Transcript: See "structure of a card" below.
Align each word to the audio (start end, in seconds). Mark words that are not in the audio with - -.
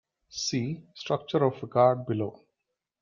See 0.31 0.81
"structure 0.95 1.43
of 1.45 1.61
a 1.61 1.67
card" 1.67 2.07
below. 2.07 2.41